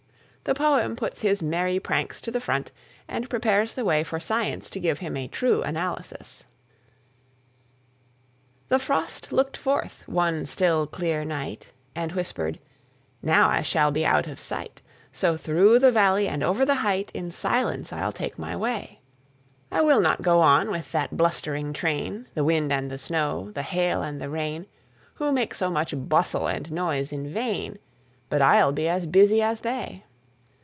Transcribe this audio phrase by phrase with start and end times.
[0.43, 2.71] The poem puts his merry pranks to the front
[3.07, 6.45] and prepares the way for science to give him a true analysis.
[8.67, 12.57] The Frost looked forth, one still, clear night, And whispered,
[13.21, 14.81] "Now I shall be out of sight;
[15.13, 18.99] So through the valley and over the height, In silence I'll take my way:
[19.71, 23.61] I will not go on with that blustering train, The wind and the snow, the
[23.63, 24.65] hail and the rain,
[25.13, 27.77] Who make so much bustle and noise in vain,
[28.27, 30.03] But I'll be as busy as they."